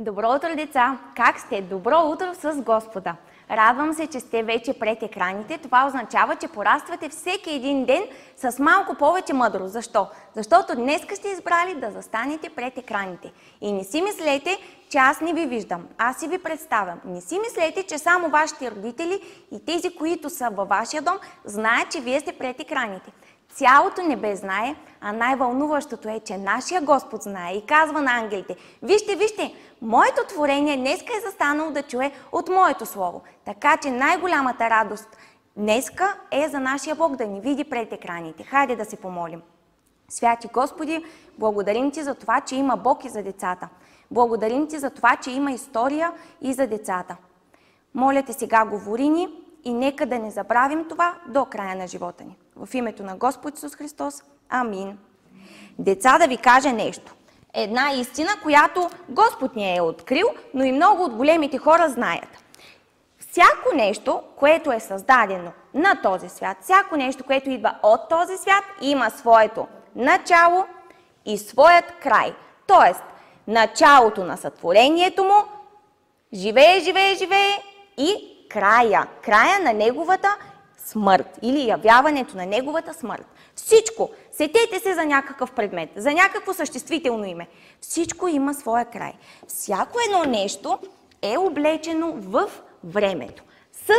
[0.00, 0.98] Добро утро, деца!
[1.16, 1.62] Как сте?
[1.62, 3.14] Добро утро с Господа!
[3.50, 5.58] Радвам се, че сте вече пред екраните.
[5.58, 8.02] Това означава, че пораствате всеки един ден
[8.36, 9.72] с малко повече мъдрост.
[9.72, 10.06] Защо?
[10.36, 13.32] Защото днес сте избрали да застанете пред екраните.
[13.60, 14.58] И не си мислете,
[14.88, 15.88] че аз не ви виждам.
[15.98, 17.00] Аз си ви представям.
[17.04, 19.20] Не си мислете, че само вашите родители
[19.52, 23.12] и тези, които са във вашия дом, знаят, че вие сте пред екраните.
[23.54, 29.16] Цялото небе знае, а най-вълнуващото е, че нашия Господ знае и казва на ангелите, вижте,
[29.16, 33.22] вижте, моето творение днеска е застанало да чуе от моето слово.
[33.44, 35.16] Така че най-голямата радост
[35.56, 38.42] днеска е за нашия Бог да ни види пред екраните.
[38.42, 39.42] Хайде да се помолим.
[40.08, 41.04] Святи Господи,
[41.38, 43.68] благодарим Ти за това, че има Бог и за децата.
[44.10, 47.16] Благодарим Ти за това, че има история и за децата.
[47.94, 49.28] Моля Те сега говори ни
[49.64, 52.36] и нека да не забравим това до края на живота ни.
[52.66, 54.22] В името на Господ Исус Христос.
[54.48, 54.98] Амин.
[55.78, 57.14] Деца да ви кажа нещо.
[57.54, 62.28] Една истина, която Господ ни е открил, но и много от големите хора знаят.
[63.30, 68.64] Всяко нещо, което е създадено на този свят, всяко нещо, което идва от този свят,
[68.80, 69.66] има своето
[69.96, 70.64] начало
[71.26, 72.34] и своят край.
[72.66, 73.02] Тоест,
[73.48, 75.44] началото на сътворението му,
[76.34, 77.62] живее, живее, живее
[77.98, 80.36] и края, края на неговата
[80.86, 83.26] смърт или явяването на неговата смърт.
[83.54, 87.48] Всичко, сетете се за някакъв предмет, за някакво съществително име.
[87.80, 89.12] Всичко има своя край.
[89.48, 90.78] Всяко едно нещо
[91.22, 92.50] е облечено в
[92.84, 93.42] времето.
[93.72, 93.92] С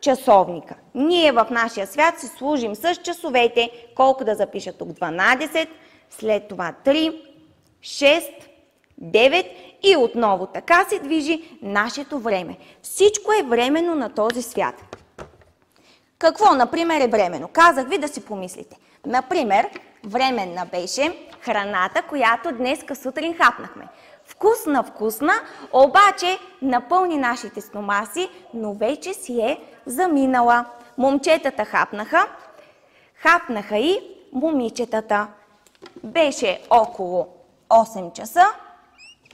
[0.00, 0.74] часовника.
[0.94, 5.68] Ние в нашия свят си служим с часовете, колко да запиша тук 12,
[6.10, 7.20] след това 3,
[7.80, 8.22] 6,
[9.02, 9.46] 9
[9.82, 12.56] и отново така се движи нашето време.
[12.82, 14.96] Всичко е временно на този свят.
[16.18, 17.48] Какво, например, е временно?
[17.48, 18.76] Казах ви да си помислите.
[19.06, 19.68] Например,
[20.04, 23.88] временна беше храната, която днес сутрин хапнахме.
[24.24, 25.32] Вкусна, вкусна,
[25.72, 30.64] обаче напълни нашите стомаси, но вече си е заминала.
[30.98, 32.26] Момчетата хапнаха,
[33.14, 34.00] хапнаха и
[34.32, 35.26] момичетата.
[36.02, 37.26] Беше около
[37.70, 38.46] 8 часа,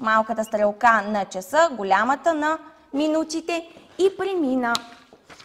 [0.00, 2.58] малката стрелка на часа, голямата на
[2.94, 3.68] минутите
[3.98, 4.74] и премина.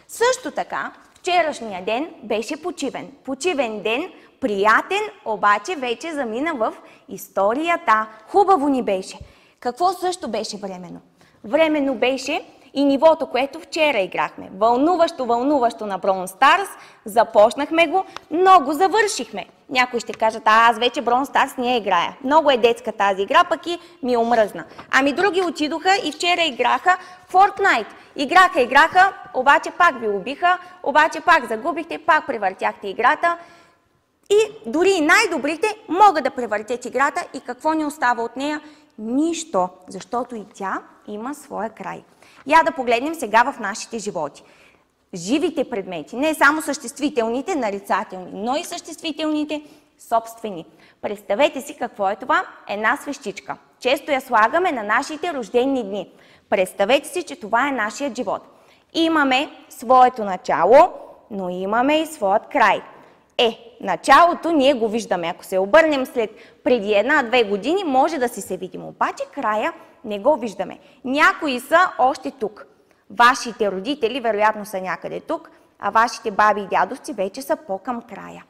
[0.08, 0.92] Също така,
[1.26, 3.12] вчерашния ден беше почивен.
[3.24, 6.74] Почивен ден, приятен, обаче вече замина в
[7.10, 8.08] историята.
[8.28, 9.18] Хубаво ни беше.
[9.60, 11.02] Какво също беше временно?
[11.44, 14.50] Временно беше и нивото, което вчера играхме.
[14.58, 16.70] Вълнуващо, вълнуващо на Брон Старс.
[17.06, 19.46] Започнахме го, много завършихме.
[19.70, 22.18] Някои ще кажат, а аз вече Брон Старс не играя.
[22.24, 24.66] Много е детска тази игра, пък и ми омръзна.
[24.92, 26.98] Ами други отидоха и вчера играха
[27.32, 27.88] Fortnite.
[28.16, 33.38] Играха, играха, обаче пак ви убиха, обаче пак загубихте, пак превъртяхте играта.
[34.30, 38.62] И дори и най-добрите могат да превъртят играта и какво ни остава от нея?
[39.00, 42.04] Нищо, защото и тя има своя край.
[42.48, 44.44] Я да погледнем сега в нашите животи.
[45.16, 49.62] Живите предмети, не само съществителните, нарицателни, но и съществителните,
[50.00, 50.66] собствени.
[51.02, 53.58] Представете си какво е това една свещичка.
[53.80, 56.10] Често я слагаме на нашите рождени дни.
[56.50, 58.42] Представете си, че това е нашия живот.
[58.94, 60.94] Имаме своето начало,
[61.32, 62.82] но имаме и своят край.
[63.38, 65.28] Е, началото ние го виждаме.
[65.28, 66.30] Ако се обърнем след
[66.64, 68.86] преди една-две години, може да си се видим.
[68.86, 69.74] Обаче края
[70.06, 70.80] не го виждаме.
[71.06, 72.66] Някои са още тук.
[73.10, 78.44] Вашите родители вероятно са някъде тук, а вашите баби и дядовци вече са по-към края.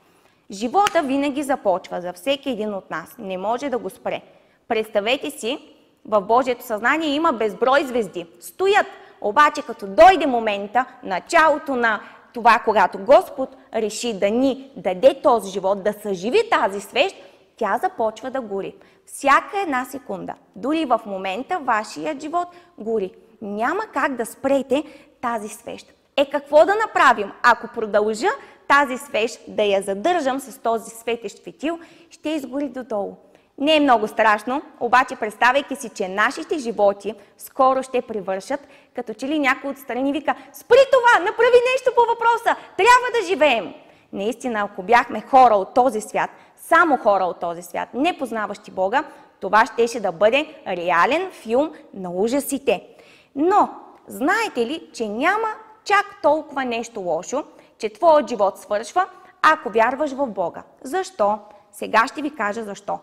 [0.51, 3.15] Живота винаги започва за всеки един от нас.
[3.19, 4.21] Не може да го спре.
[4.67, 5.59] Представете си,
[6.05, 8.27] в Божието съзнание има безброй звезди.
[8.39, 8.87] Стоят,
[9.21, 12.01] обаче като дойде момента, началото на
[12.33, 17.15] това, когато Господ реши да ни даде този живот, да съживи тази свещ,
[17.57, 18.75] тя започва да гори.
[19.05, 23.11] Всяка една секунда, дори в момента, вашия живот гори.
[23.41, 24.83] Няма как да спрете
[25.21, 25.93] тази свещ.
[26.17, 27.31] Е, какво да направим?
[27.43, 28.27] Ако продължа
[28.67, 31.79] тази свещ да я задържам с този светещ фитил,
[32.09, 33.15] ще изгори додолу.
[33.57, 38.59] Не е много страшно, обаче представяйки си, че нашите животи скоро ще привършат,
[38.95, 41.25] като че ли някой отстрани вика «Спри това!
[41.25, 42.55] Направи нещо по въпроса!
[42.77, 43.73] Трябва да живеем!»
[44.13, 49.03] Наистина, ако бяхме хора от този свят, само хора от този свят, не познаващи Бога,
[49.39, 52.94] това щеше да бъде реален филм на ужасите.
[53.35, 53.69] Но,
[54.07, 55.47] знаете ли, че няма
[55.83, 57.43] чак толкова нещо лошо,
[57.77, 59.07] че твоят живот свършва,
[59.41, 60.63] ако вярваш в Бога.
[60.83, 61.39] Защо?
[61.71, 62.99] Сега ще ви кажа защо.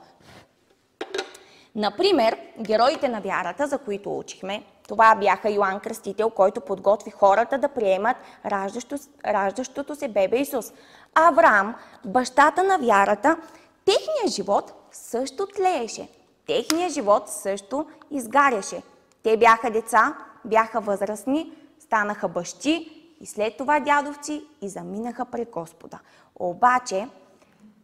[1.74, 7.68] Например, героите на вярата, за които учихме, това бяха Йоанн Кръстител, който подготви хората да
[7.68, 8.96] приемат раждащо,
[9.26, 10.72] раждащото се бебе Исус.
[11.14, 11.74] Авраам,
[12.04, 13.36] бащата на вярата,
[13.84, 16.08] техният живот също тлееше.
[16.46, 18.82] Техният живот също изгаряше.
[19.22, 25.98] Те бяха деца, бяха възрастни, станаха бащи и след това дядовци и заминаха пред Господа.
[26.36, 27.08] Обаче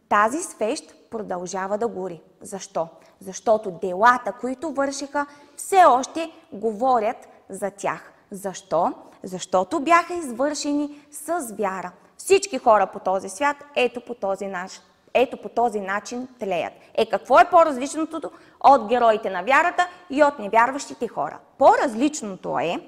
[0.09, 2.21] тази свещ продължава да гори.
[2.41, 2.87] Защо?
[3.19, 5.25] Защото делата, които вършиха,
[5.55, 8.13] все още говорят за тях.
[8.31, 8.93] Защо?
[9.23, 11.91] Защото бяха извършени с вяра.
[12.17, 14.81] Всички хора по този свят ето по този начин,
[15.13, 16.73] ето по този начин тлеят.
[16.93, 18.31] Е, какво е по-различното
[18.63, 21.37] от героите на вярата и от невярващите хора?
[21.57, 22.79] По-различното е,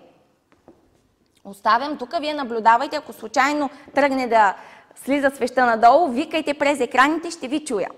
[1.46, 4.56] оставям тук, вие наблюдавайте, ако случайно тръгне да
[4.96, 7.90] слиза свеща надолу, викайте през екраните, ще ви чуя.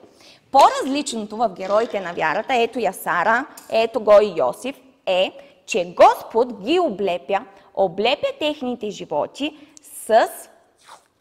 [0.52, 4.76] По-различното в героите на вярата, ето я Сара, ето го и Йосиф,
[5.06, 5.32] е,
[5.66, 10.28] че Господ ги облепя, облепя техните животи с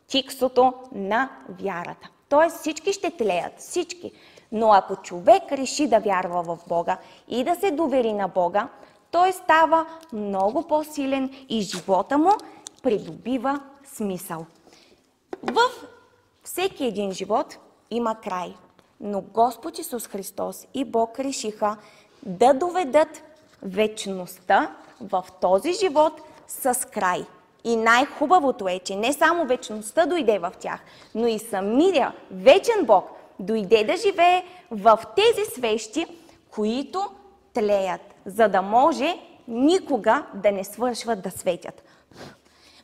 [0.08, 2.08] тиксото на вярата.
[2.32, 4.12] Тоест всички ще тлеят, всички.
[4.52, 6.98] Но ако човек реши да вярва в Бога
[7.28, 8.68] и да се довери на Бога,
[9.10, 12.30] той става много по-силен и живота му
[12.82, 14.46] придобива смисъл.
[15.42, 15.60] В
[16.42, 17.58] всеки един живот
[17.90, 18.54] има край,
[19.00, 21.76] но Господ Исус Христос и Бог решиха
[22.22, 23.22] да доведат
[23.62, 27.24] вечността в този живот с край.
[27.64, 30.80] И най-хубавото е, че не само вечността дойде в тях,
[31.14, 36.06] но и самия вечен Бог дойде да живее в тези свещи,
[36.50, 37.10] които
[37.54, 39.16] тлеят, за да може
[39.48, 41.82] никога да не свършват да светят.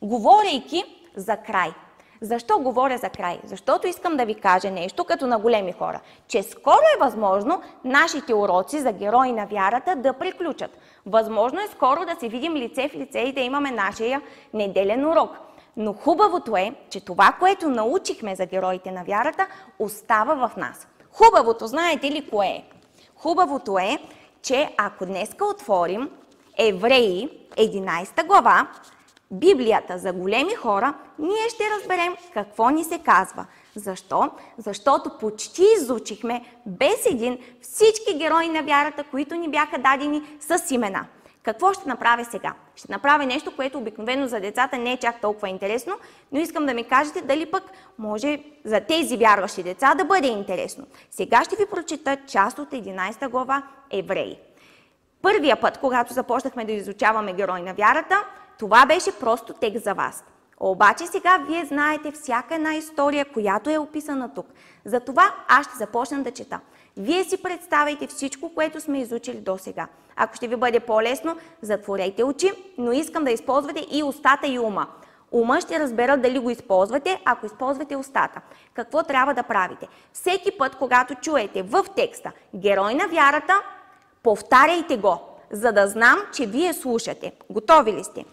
[0.03, 0.85] Говорейки
[1.17, 1.73] за край–
[2.21, 3.41] защо говоря за край?
[3.45, 8.35] Защото искам да ви кажа нещо като на големи хора, че скоро е възможно нашите
[8.35, 10.71] уроци за герои на вярата да приключат.
[11.07, 14.23] Възможно е скоро да се видим лице в лице и да имаме нашия
[14.55, 15.31] неделен урок.
[15.77, 19.47] Но хубавото е, че това, което научихме за героите на вярата,
[19.79, 20.89] остава в нас.
[21.13, 22.65] Хубавото, знаете ли кое е?
[23.17, 23.99] Хубавото е,
[24.43, 26.11] че ако днеска отворим
[26.59, 28.69] Евреи 11 глава,
[29.31, 33.47] Библията за големи хора, ние ще разберем какво ни се казва.
[33.75, 34.31] Защо?
[34.59, 41.07] Защото почти изучихме без един всички герои на вярата, които ни бяха дадени с имена.
[41.43, 42.55] Какво ще направя сега?
[42.77, 45.99] Ще направя нещо, което обикновено за децата не е чак толкова интересно,
[46.33, 47.65] но искам да ми кажете дали пък
[47.99, 50.87] може за тези вярващи деца да бъде интересно.
[51.11, 54.39] Сега ще ви прочита част от 11 глава Евреи.
[55.23, 58.25] Първия път, когато започнахме да изучаваме герой на вярата,
[58.59, 60.25] това беше просто текст за вас.
[60.61, 64.47] Обаче сега вие знаете всяка една история, която е описана тук.
[64.85, 66.61] Затова аз ще започна да чета.
[66.97, 69.87] Вие си представяйте всичко, което сме изучили до сега.
[70.17, 74.87] Ако ще ви бъде по-лесно, затворете очи, но искам да използвате и устата и ума.
[75.33, 78.41] Ума ще разбера дали го използвате, ако използвате устата.
[78.75, 79.89] Какво трябва да правите?
[80.13, 83.63] Всеки път, когато чуете в текста герой на вярата,
[84.23, 85.21] повтаряйте го,
[85.51, 87.33] за да знам, че вие слушате.
[87.51, 88.25] Готови ли сте?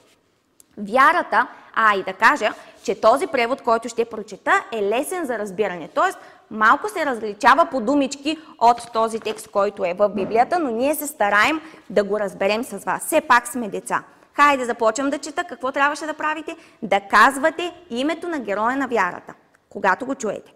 [0.78, 5.88] Вярата, а и да кажа, че този превод, който ще прочета, е лесен за разбиране.
[5.88, 6.18] Тоест,
[6.52, 11.08] малко се различава по думички от този текст, който е в Библията, но ние се
[11.08, 13.06] стараем да го разберем с вас.
[13.06, 14.04] Все пак сме деца.
[14.34, 15.44] Хайде започвам да чета.
[15.44, 16.56] Какво трябваше да правите?
[16.82, 19.34] Да казвате името на героя на вярата,
[19.70, 20.54] когато го чуете.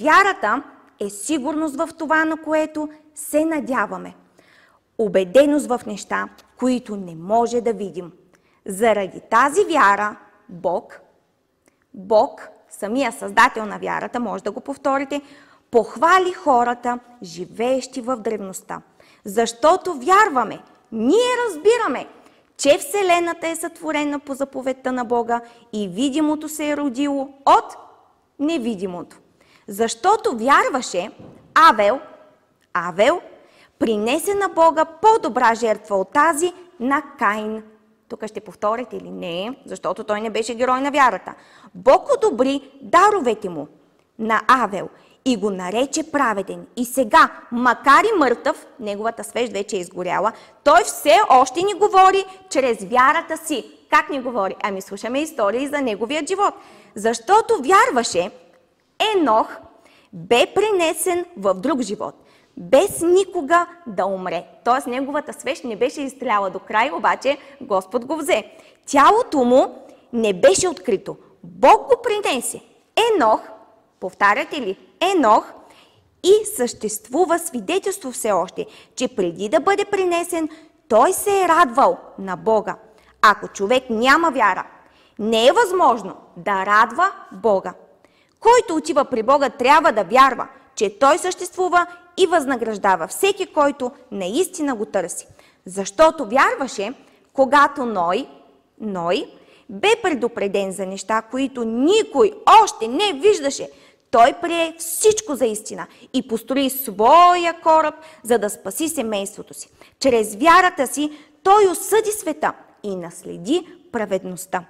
[0.00, 0.62] Вярата
[1.00, 4.14] е сигурност в това, на което се надяваме.
[4.98, 6.28] Обеденост в неща,
[6.58, 8.12] които не може да видим–
[8.66, 10.16] заради тази вяра
[10.48, 11.00] Бог,
[11.94, 15.20] Бог, самия създател на вярата, може да го повторите,
[15.70, 18.80] похвали хората, живеещи в древността.
[19.24, 20.58] Защото вярваме,
[20.92, 22.06] ние разбираме,
[22.56, 25.40] че Вселената е сътворена по заповедта на Бога
[25.72, 27.76] и видимото се е родило от
[28.38, 29.16] невидимото.
[29.68, 31.10] Защото вярваше
[31.54, 32.00] Авел,
[32.74, 33.20] Авел
[33.78, 37.62] принесе на Бога по-добра жертва от тази на Каин
[38.08, 41.34] тук ще повторите или не, защото той не беше герой на вярата.
[41.74, 43.68] Бог одобри даровете му
[44.18, 44.88] на Авел
[45.24, 46.66] и го нарече праведен.
[46.76, 50.32] И сега, макар и мъртъв, неговата свеж вече е изгоряла,
[50.64, 53.72] той все още ни говори чрез вярата си.
[53.90, 54.56] Как ни говори?
[54.62, 56.54] Ами слушаме истории за неговия живот.
[56.94, 58.30] Защото вярваше,
[59.16, 59.56] Енох
[60.12, 62.14] бе принесен в друг живот
[62.56, 64.44] без никога да умре.
[64.64, 68.44] Тоест неговата свещ не беше изстреляла до край, обаче Господ го взе.
[68.86, 71.16] Тялото му не беше открито.
[71.44, 72.60] Бог го принесе.
[73.14, 73.40] Енох,
[74.00, 75.52] повтаряте ли, Енох
[76.22, 80.48] и съществува свидетелство все още, че преди да бъде принесен,
[80.88, 82.76] той се е радвал на Бога.
[83.22, 84.66] Ако човек няма вяра,
[85.18, 87.74] не е възможно да радва Бога.
[88.40, 91.86] Който отива при Бога, трябва да вярва, че Той съществува
[92.16, 95.26] и възнаграждава всеки, който наистина го търси.
[95.66, 96.94] Защото вярваше,
[97.32, 98.26] когато Ной,
[98.80, 99.26] Ной
[99.68, 102.32] бе предупреден за неща, които никой
[102.62, 103.70] още не виждаше.
[104.10, 109.68] Той прие всичко за истина и построи своя кораб, за да спаси семейството си.
[110.00, 111.10] Чрез вярата си
[111.42, 114.64] той осъди света и наследи праведността,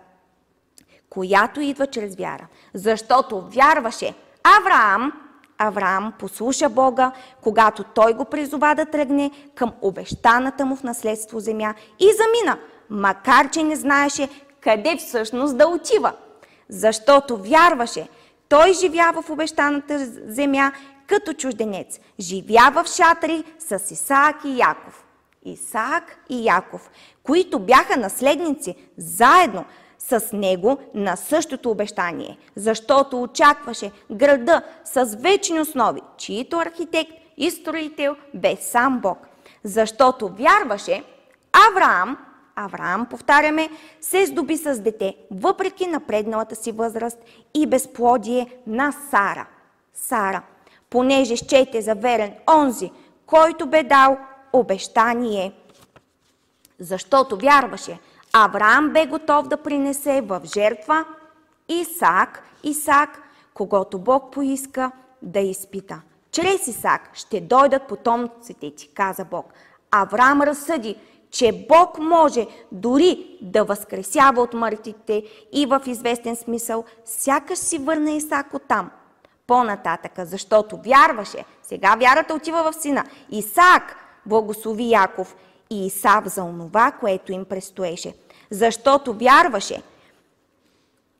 [1.10, 2.46] която идва чрез вяра.
[2.74, 4.14] Защото вярваше
[4.58, 5.12] Авраам,
[5.58, 11.74] Авраам послуша Бога, когато той го призова да тръгне към обещаната му в наследство земя
[12.00, 12.58] и замина,
[12.90, 14.28] макар че не знаеше
[14.60, 16.12] къде всъщност да отива.
[16.68, 18.08] Защото вярваше,
[18.48, 19.98] той живява в обещаната
[20.28, 20.72] земя
[21.06, 22.00] като чужденец.
[22.20, 25.04] Живява в шатри с Исаак и Яков.
[25.44, 26.90] Исаак и Яков,
[27.22, 29.64] които бяха наследници заедно
[30.08, 38.16] с него на същото обещание, защото очакваше града с вечни основи, чието архитект и строител
[38.34, 39.18] бе сам Бог.
[39.64, 41.04] Защото вярваше
[41.68, 42.18] Авраам,
[42.56, 43.68] Авраам, повтаряме,
[44.00, 47.18] се здоби с дете, въпреки напредналата си възраст
[47.54, 49.46] и безплодие на Сара.
[49.94, 50.42] Сара,
[50.90, 52.90] понеже щете за верен онзи,
[53.26, 54.18] който бе дал
[54.52, 55.52] обещание.
[56.78, 57.98] Защото вярваше,
[58.38, 61.04] Авраам бе готов да принесе в жертва
[61.68, 63.22] Исаак, Исаак,
[63.54, 64.90] когато Бог поиска
[65.22, 66.00] да изпита.
[66.32, 69.52] Чрез Исаак ще дойдат потомците ти, каза Бог.
[69.90, 70.96] Авраам разсъди,
[71.30, 78.10] че Бог може дори да възкресява от мъртвите и в известен смисъл сякаш си върна
[78.10, 78.90] Исаак от там.
[79.46, 83.04] По-нататъка, защото вярваше, сега вярата отива в сина.
[83.30, 85.36] Исаак благослови Яков
[85.70, 88.14] и Исав за онова, което им престоеше.
[88.50, 89.82] Защото вярваше,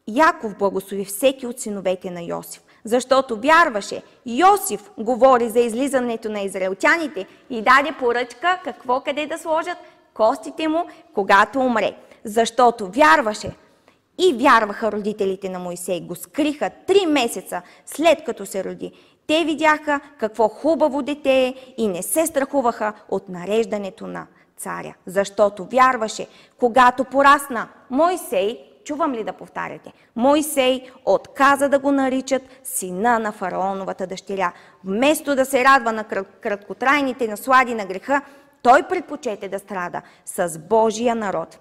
[0.08, 2.62] Яков благослови всеки от синовете на Йосиф.
[2.84, 9.78] Защото вярваше, Йосиф говори за излизането на израелтяните и даде поръчка какво къде да сложат
[10.14, 11.96] костите му, когато умре.
[12.24, 13.52] Защото вярваше
[14.18, 16.00] и вярваха родителите на Моисей.
[16.00, 18.92] Го скриха три месеца след като се роди.
[19.26, 24.94] Те видяха какво хубаво дете е и не се страхуваха от нареждането на царя.
[25.06, 26.26] Защото вярваше,
[26.58, 34.06] когато порасна Моисей, чувам ли да повтаряте, Моисей отказа да го наричат сина на фараоновата
[34.06, 34.52] дъщеря.
[34.84, 36.04] Вместо да се радва на
[36.40, 38.22] краткотрайните наслади на греха,
[38.62, 41.58] той предпочете да страда с Божия народ.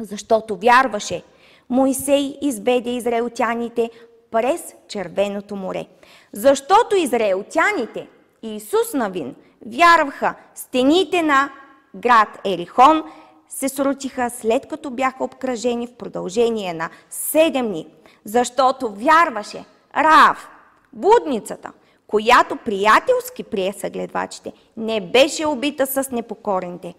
[0.00, 1.22] Защото вярваше,
[1.68, 3.90] Моисей избеде израелтяните
[4.30, 5.86] през Червеното море.
[6.32, 8.08] Защото израелтяните,
[8.42, 9.34] Исус Навин,
[9.66, 11.50] вярваха стените на
[11.94, 13.02] град Ерихон,
[13.48, 17.86] се срутиха след като бяха обкръжени в продължение на 7 дни,
[18.24, 19.64] защото вярваше
[19.96, 20.50] Раав,
[20.92, 21.72] будницата,
[22.06, 26.94] която приятелски прие съгледвачите, не беше убита с непокорните.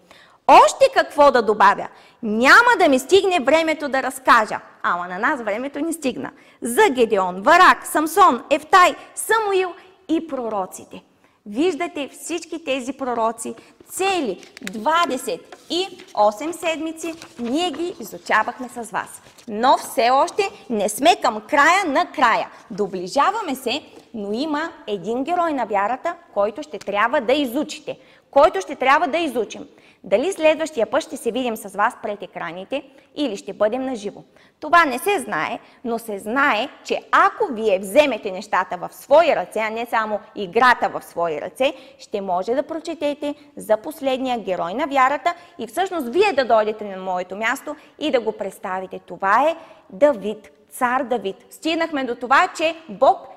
[0.46, 1.88] Още какво да добавя?
[2.22, 4.60] Няма да ми стигне времето да разкажа.
[4.82, 6.30] Ама на нас времето ни стигна.
[6.62, 9.74] За Гедеон, Варак, Самсон, Ефтай, Самуил
[10.08, 11.02] и пророците.
[11.46, 13.54] Виждате всички тези пророци,
[13.88, 19.22] цели 28 седмици, ние ги изучавахме с вас.
[19.48, 22.50] Но все още не сме към края на края.
[22.70, 23.82] Доближаваме се,
[24.14, 27.98] но има един герой на вярата, който ще трябва да изучите.
[28.30, 29.68] Който ще трябва да изучим.
[30.04, 32.82] Дали следващия път ще се видим с вас пред екраните
[33.16, 34.22] или ще бъдем на живо.
[34.60, 39.60] Това не се знае, но се знае, че ако вие вземете нещата в свои ръце,
[39.60, 44.86] а не само играта в свои ръце, ще може да прочетете за последния герой на
[44.86, 48.98] вярата и всъщност вие да дойдете на моето място и да го представите.
[48.98, 49.56] Това е
[49.90, 51.36] Давид, цар Давид.
[51.50, 53.33] Стигнахме до това, че Бог,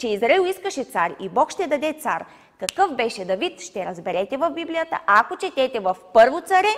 [0.00, 2.24] че Израил искаше цар и Бог ще даде цар.
[2.58, 6.68] Какъв беше Давид, ще разберете в Библията, ако четете в Първо царе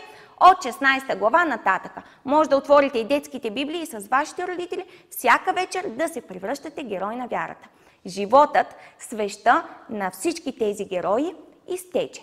[0.41, 2.03] от 16 глава нататъка.
[2.25, 7.17] Може да отворите и детските библии с вашите родители, всяка вечер да се превръщате герой
[7.17, 7.69] на вярата.
[8.07, 8.67] Животът,
[8.99, 11.35] свеща на всички тези герои
[11.69, 12.23] изтече.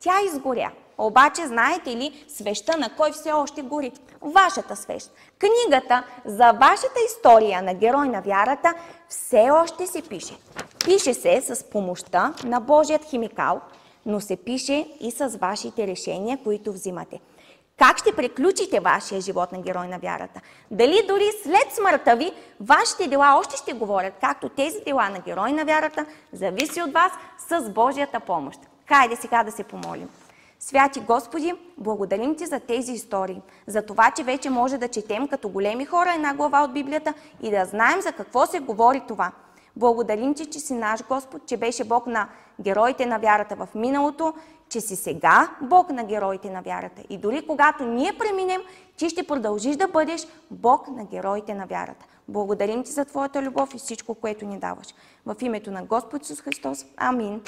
[0.00, 0.72] Тя изгоря.
[0.98, 3.92] Обаче, знаете ли, свеща на кой все още гори?
[4.20, 5.10] Вашата свещ.
[5.38, 8.74] Книгата за вашата история на герой на вярата
[9.08, 10.34] все още се пише.
[10.84, 13.60] Пише се с помощта на Божият химикал,
[14.06, 17.20] но се пише и с вашите решения, които взимате.
[17.78, 20.40] Как ще приключите вашия живот на герой на вярата?
[20.70, 25.52] Дали дори след смъртта ви, вашите дела още ще говорят, както тези дела на герой
[25.52, 27.12] на вярата, зависи от вас
[27.48, 28.60] с Божията помощ.
[28.88, 30.08] Хайде сега да се помолим.
[30.60, 35.48] Святи Господи, благодарим Ти за тези истории, за това, че вече може да четем като
[35.48, 39.32] големи хора една глава от Библията и да знаем за какво се говори това.
[39.76, 42.28] Благодарим Ти, че си наш Господ, че беше Бог на
[42.60, 44.34] героите на вярата в миналото,
[44.68, 47.02] че си сега Бог на героите на вярата.
[47.10, 48.60] И дори когато ние преминем,
[48.96, 52.06] ти ще продължиш да бъдеш Бог на героите на вярата.
[52.28, 54.86] Благодарим ти за твоята любов и всичко, което ни даваш.
[55.26, 56.86] В името на Господ Исус Христос.
[56.96, 57.40] Амин.